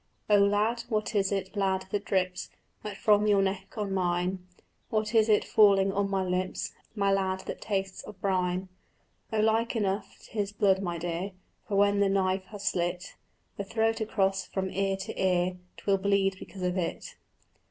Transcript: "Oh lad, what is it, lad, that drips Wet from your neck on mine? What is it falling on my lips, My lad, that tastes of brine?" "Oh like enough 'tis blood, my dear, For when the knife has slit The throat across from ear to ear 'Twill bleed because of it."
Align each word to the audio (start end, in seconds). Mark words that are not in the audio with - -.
"Oh 0.31 0.39
lad, 0.39 0.83
what 0.89 1.13
is 1.13 1.31
it, 1.31 1.55
lad, 1.55 1.85
that 1.91 2.05
drips 2.05 2.49
Wet 2.83 2.97
from 2.97 3.27
your 3.27 3.43
neck 3.43 3.77
on 3.77 3.93
mine? 3.93 4.43
What 4.89 5.13
is 5.13 5.29
it 5.29 5.45
falling 5.45 5.91
on 5.93 6.09
my 6.09 6.23
lips, 6.23 6.71
My 6.95 7.11
lad, 7.11 7.41
that 7.41 7.61
tastes 7.61 8.01
of 8.01 8.19
brine?" 8.19 8.67
"Oh 9.31 9.41
like 9.41 9.75
enough 9.75 10.17
'tis 10.23 10.53
blood, 10.53 10.81
my 10.81 10.97
dear, 10.97 11.33
For 11.67 11.75
when 11.75 11.99
the 11.99 12.09
knife 12.09 12.45
has 12.45 12.67
slit 12.67 13.13
The 13.57 13.63
throat 13.63 14.01
across 14.01 14.43
from 14.47 14.71
ear 14.71 14.97
to 14.97 15.23
ear 15.23 15.57
'Twill 15.77 15.99
bleed 15.99 16.37
because 16.39 16.63
of 16.63 16.79
it." 16.79 17.13